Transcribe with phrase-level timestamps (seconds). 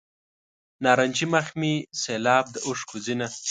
[0.83, 3.27] نارنجي مخ مې سیلاب د اوښکو ځینه.